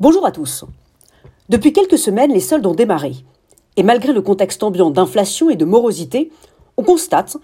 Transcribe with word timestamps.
Bonjour 0.00 0.24
à 0.24 0.30
tous. 0.30 0.64
Depuis 1.48 1.72
quelques 1.72 1.98
semaines, 1.98 2.32
les 2.32 2.38
soldes 2.38 2.66
ont 2.66 2.74
démarré. 2.74 3.16
Et 3.74 3.82
malgré 3.82 4.12
le 4.12 4.22
contexte 4.22 4.62
ambiant 4.62 4.90
d'inflation 4.90 5.50
et 5.50 5.56
de 5.56 5.64
morosité, 5.64 6.30
on 6.76 6.84
constate 6.84 7.36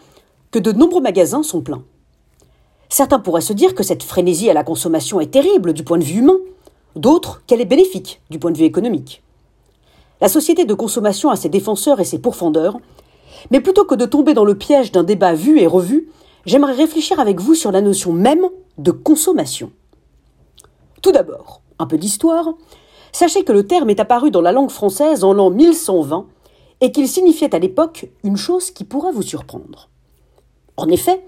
que 0.53 0.61
de 0.61 0.71
nombreux 0.71 1.01
magasins 1.01 1.43
sont 1.43 1.62
pleins. 1.62 1.82
Certains 2.88 3.19
pourraient 3.19 3.40
se 3.40 3.53
dire 3.53 3.75
que 3.75 3.82
cette 3.82 4.04
frénésie 4.04 4.51
à 4.51 4.53
la 4.53 4.62
consommation 4.62 5.19
est 5.19 5.32
terrible 5.32 5.72
du 5.72 5.82
point 5.82 5.98
de 5.98 6.04
vue 6.04 6.21
humain, 6.21 6.38
d'autres 6.95 7.43
qu'elle 7.48 7.61
est 7.61 7.64
bénéfique 7.64 8.22
du 8.31 8.38
point 8.38 8.53
de 8.53 8.59
vue 8.59 8.67
économique. 8.67 9.25
La 10.21 10.29
société 10.29 10.65
de 10.65 10.75
consommation 10.75 11.31
a 11.31 11.37
ses 11.37 11.49
défenseurs 11.49 11.99
et 11.99 12.05
ses 12.05 12.21
pourfendeurs, 12.21 12.79
mais 13.51 13.61
plutôt 13.61 13.85
que 13.85 13.97
de 13.97 14.07
tomber 14.07 14.33
dans 14.33 14.45
le 14.45 14.57
piège 14.57 14.93
d'un 14.93 15.03
débat 15.03 15.35
vu 15.35 15.59
et 15.59 15.67
revu, 15.67 16.09
j'aimerais 16.47 16.75
réfléchir 16.75 17.19
avec 17.19 17.41
vous 17.41 17.57
sur 17.57 17.73
la 17.73 17.80
notion 17.80 18.12
même 18.12 18.48
de 18.79 18.93
consommation. 18.93 19.73
Tout 21.02 21.11
d'abord, 21.11 21.63
un 21.79 21.87
peu 21.87 21.98
d'histoire, 21.98 22.55
sachez 23.12 23.45
que 23.45 23.52
le 23.52 23.66
terme 23.66 23.91
est 23.91 24.01
apparu 24.01 24.30
dans 24.30 24.41
la 24.41 24.53
langue 24.53 24.71
française 24.71 25.25
en 25.25 25.33
l'an 25.33 25.51
1120 25.51 26.27
et 26.81 26.93
qu'il 26.93 27.09
signifiait 27.09 27.55
à 27.55 27.59
l'époque 27.59 28.11
une 28.23 28.37
chose 28.37 28.71
qui 28.71 28.85
pourrait 28.85 29.12
vous 29.12 29.23
surprendre. 29.23 29.89
En 30.77 30.89
effet, 30.89 31.25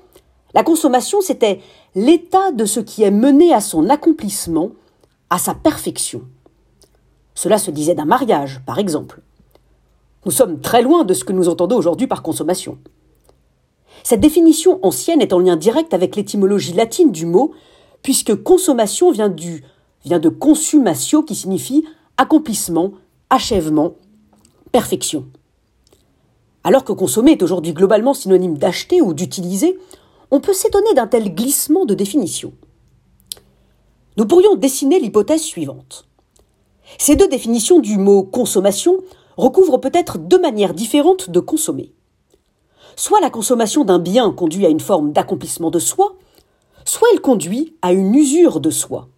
la 0.55 0.63
consommation, 0.63 1.21
c'était 1.21 1.61
l'état 1.95 2.51
de 2.53 2.65
ce 2.65 2.81
qui 2.81 3.03
est 3.03 3.11
mené 3.11 3.53
à 3.53 3.61
son 3.61 3.89
accomplissement, 3.89 4.71
à 5.31 5.39
sa 5.39 5.55
perfection. 5.55 6.23
Cela 7.35 7.59
se 7.59 7.71
disait 7.71 7.95
d'un 7.95 8.05
mariage, 8.05 8.63
par 8.65 8.79
exemple. 8.79 9.21
Nous 10.25 10.33
sommes 10.33 10.61
très 10.61 10.83
loin 10.83 11.05
de 11.05 11.15
ce 11.15 11.25
que 11.25 11.33
nous 11.33 11.49
entendons 11.49 11.77
aujourd'hui 11.77 12.07
par 12.07 12.23
consommation. 12.23 12.79
Cette 14.03 14.21
définition 14.21 14.79
ancienne 14.83 15.21
est 15.21 15.33
en 15.33 15.39
lien 15.39 15.57
direct 15.57 15.95
avec 15.95 16.17
l'étymologie 16.17 16.73
latine 16.73 17.13
du 17.13 17.27
mot, 17.27 17.53
puisque 18.03 18.35
consommation 18.43 19.11
vient 19.11 19.29
du 19.29 19.65
vient 20.07 20.21
de 20.21 20.29
consumatio 20.29 21.23
qui 21.23 21.35
signifie 21.35 21.85
accomplissement, 22.17 22.93
achèvement, 23.29 23.95
perfection. 24.73 25.27
Alors 26.65 26.85
que 26.85 26.93
consommer 26.93 27.33
est 27.33 27.43
aujourd'hui 27.43 27.73
globalement 27.73 28.15
synonyme 28.15 28.57
d'acheter 28.57 29.03
ou 29.03 29.13
d'utiliser, 29.13 29.79
on 30.31 30.41
peut 30.41 30.53
s'étonner 30.53 30.95
d'un 30.95 31.07
tel 31.07 31.35
glissement 31.35 31.85
de 31.85 31.95
définition. 31.95 32.53
Nous 34.17 34.27
pourrions 34.27 34.55
dessiner 34.55 34.99
l'hypothèse 34.99 35.43
suivante. 35.43 36.09
Ces 36.99 37.17
deux 37.17 37.29
définitions 37.29 37.81
du 37.81 37.99
mot 37.99 38.23
consommation 38.23 38.99
recouvrent 39.37 39.79
peut-être 39.79 40.19
deux 40.19 40.41
manières 40.41 40.73
différentes 40.73 41.31
de 41.31 41.41
consommer. 41.41 41.93
Soit 42.95 43.21
la 43.21 43.29
consommation 43.29 43.85
d'un 43.85 43.99
bien 43.99 44.31
conduit 44.33 44.67
à 44.67 44.71
une 44.71 44.81
forme 44.81 45.13
d'accomplissement 45.13 45.71
de 45.71 45.79
soi, 45.79 46.17
soit 46.85 47.09
elle 47.13 47.21
conduit 47.21 47.77
à 47.83 47.93
une 47.93 48.15
usure 48.15 48.61
de 48.61 48.71
soi. 48.71 49.09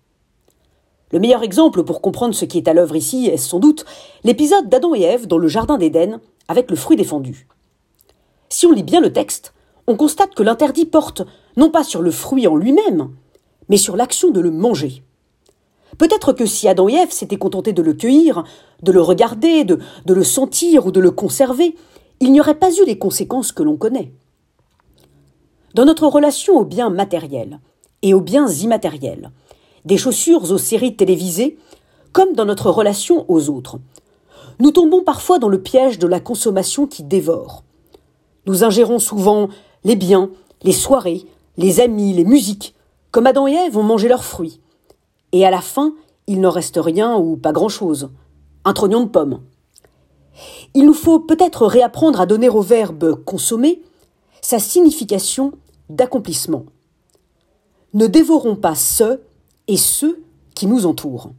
Le 1.10 1.18
meilleur 1.18 1.42
exemple 1.42 1.84
pour 1.84 2.02
comprendre 2.02 2.34
ce 2.34 2.44
qui 2.44 2.58
est 2.58 2.68
à 2.68 2.74
l'œuvre 2.74 2.96
ici 2.96 3.26
est 3.26 3.38
sans 3.38 3.58
doute 3.58 3.86
l'épisode 4.24 4.68
d'Adam 4.68 4.94
et 4.94 5.02
Ève 5.02 5.26
dans 5.26 5.38
le 5.38 5.48
Jardin 5.48 5.78
d'Éden 5.78 6.20
avec 6.48 6.70
le 6.70 6.76
fruit 6.76 6.96
défendu. 6.96 7.48
Si 8.50 8.66
on 8.66 8.72
lit 8.72 8.82
bien 8.82 9.00
le 9.00 9.12
texte, 9.12 9.54
on 9.86 9.96
constate 9.96 10.34
que 10.34 10.42
l'interdit 10.42 10.84
porte 10.84 11.22
non 11.56 11.70
pas 11.70 11.84
sur 11.84 12.02
le 12.02 12.10
fruit 12.10 12.46
en 12.46 12.56
lui-même, 12.56 13.10
mais 13.68 13.78
sur 13.78 13.96
l'action 13.96 14.30
de 14.30 14.40
le 14.40 14.50
manger. 14.50 15.02
Peut-être 15.96 16.32
que 16.32 16.44
si 16.44 16.68
Adam 16.68 16.88
et 16.88 16.94
Ève 16.94 17.10
s'étaient 17.10 17.36
contentés 17.36 17.72
de 17.72 17.82
le 17.82 17.94
cueillir, 17.94 18.44
de 18.82 18.92
le 18.92 19.00
regarder, 19.00 19.64
de, 19.64 19.78
de 20.04 20.14
le 20.14 20.24
sentir 20.24 20.86
ou 20.86 20.92
de 20.92 21.00
le 21.00 21.10
conserver, 21.10 21.74
il 22.20 22.32
n'y 22.32 22.40
aurait 22.40 22.58
pas 22.58 22.72
eu 22.72 22.84
les 22.84 22.98
conséquences 22.98 23.52
que 23.52 23.62
l'on 23.62 23.76
connaît. 23.76 24.12
Dans 25.74 25.86
notre 25.86 26.06
relation 26.06 26.58
aux 26.58 26.64
biens 26.64 26.90
matériels 26.90 27.60
et 28.02 28.12
aux 28.12 28.20
biens 28.20 28.48
immatériels, 28.48 29.30
des 29.84 29.96
chaussures 29.96 30.50
aux 30.50 30.58
séries 30.58 30.96
télévisées, 30.96 31.58
comme 32.12 32.34
dans 32.34 32.44
notre 32.44 32.70
relation 32.70 33.24
aux 33.28 33.48
autres. 33.50 33.78
Nous 34.60 34.70
tombons 34.72 35.02
parfois 35.02 35.38
dans 35.38 35.48
le 35.48 35.62
piège 35.62 35.98
de 35.98 36.06
la 36.06 36.20
consommation 36.20 36.86
qui 36.86 37.04
dévore. 37.04 37.62
Nous 38.46 38.64
ingérons 38.64 38.98
souvent 38.98 39.48
les 39.84 39.96
biens, 39.96 40.30
les 40.62 40.72
soirées, 40.72 41.24
les 41.56 41.80
amis, 41.80 42.12
les 42.12 42.24
musiques, 42.24 42.74
comme 43.10 43.26
Adam 43.26 43.46
et 43.46 43.52
Ève 43.52 43.76
ont 43.76 43.82
mangé 43.82 44.08
leurs 44.08 44.24
fruits. 44.24 44.60
Et 45.32 45.46
à 45.46 45.50
la 45.50 45.60
fin, 45.60 45.94
il 46.26 46.40
n'en 46.40 46.50
reste 46.50 46.78
rien 46.80 47.16
ou 47.16 47.36
pas 47.36 47.52
grand-chose. 47.52 48.10
Un 48.64 48.72
trognon 48.72 49.02
de 49.02 49.08
pomme. 49.08 49.40
Il 50.74 50.86
nous 50.86 50.94
faut 50.94 51.20
peut-être 51.20 51.66
réapprendre 51.66 52.20
à 52.20 52.26
donner 52.26 52.48
au 52.48 52.60
verbe 52.60 53.22
consommer 53.24 53.82
sa 54.40 54.58
signification 54.58 55.52
d'accomplissement. 55.88 56.64
Ne 57.94 58.06
dévorons 58.06 58.56
pas 58.56 58.74
ce 58.74 59.20
et 59.68 59.76
ceux 59.76 60.24
qui 60.54 60.66
nous 60.66 60.86
entourent. 60.86 61.32